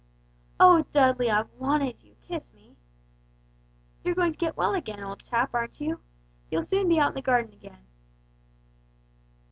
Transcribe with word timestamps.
"Oh, 0.59 0.83
Dudley, 0.91 1.29
I've 1.29 1.51
wanted 1.59 2.01
you, 2.01 2.15
kiss 2.27 2.51
me!" 2.55 2.75
"You're 4.03 4.15
going 4.15 4.31
to 4.31 4.39
get 4.39 4.57
well, 4.57 4.73
old 4.75 5.23
chap, 5.23 5.51
aren't 5.53 5.79
you? 5.79 5.99
You'll 6.49 6.63
soon 6.63 6.89
be 6.89 6.97
out 6.97 7.09
in 7.09 7.13
the 7.13 7.21
garden 7.21 7.53
again." 7.53 7.85